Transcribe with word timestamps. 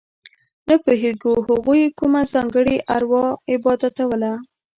نه 0.67 0.75
پوهېږو 0.83 1.33
هغوی 1.47 1.81
کومه 1.99 2.21
ځانګړې 2.33 2.75
اروا 2.95 3.25
عبادتوله. 3.51 4.33